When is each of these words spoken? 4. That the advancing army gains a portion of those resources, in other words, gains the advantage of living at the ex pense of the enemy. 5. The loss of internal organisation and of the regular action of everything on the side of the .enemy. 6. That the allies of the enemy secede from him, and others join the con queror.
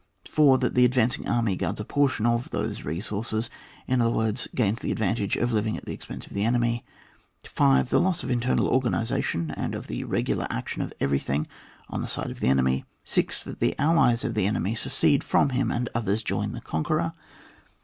4. 0.27 0.57
That 0.57 0.73
the 0.73 0.83
advancing 0.83 1.27
army 1.29 1.55
gains 1.55 1.79
a 1.79 1.85
portion 1.85 2.25
of 2.25 2.49
those 2.49 2.81
resources, 2.83 3.51
in 3.87 4.01
other 4.01 4.09
words, 4.09 4.47
gains 4.55 4.79
the 4.79 4.91
advantage 4.91 5.35
of 5.37 5.51
living 5.51 5.77
at 5.77 5.85
the 5.85 5.93
ex 5.93 6.07
pense 6.07 6.25
of 6.25 6.33
the 6.33 6.43
enemy. 6.43 6.83
5. 7.45 7.91
The 7.91 7.99
loss 8.01 8.23
of 8.23 8.31
internal 8.31 8.67
organisation 8.67 9.51
and 9.51 9.75
of 9.75 9.85
the 9.85 10.03
regular 10.05 10.47
action 10.49 10.81
of 10.81 10.91
everything 10.99 11.45
on 11.87 12.01
the 12.01 12.07
side 12.07 12.31
of 12.31 12.39
the 12.39 12.47
.enemy. 12.47 12.83
6. 13.03 13.43
That 13.43 13.59
the 13.59 13.77
allies 13.79 14.23
of 14.23 14.33
the 14.33 14.47
enemy 14.47 14.73
secede 14.73 15.23
from 15.23 15.49
him, 15.49 15.69
and 15.69 15.87
others 15.93 16.23
join 16.23 16.53
the 16.53 16.61
con 16.61 16.83
queror. 16.83 17.13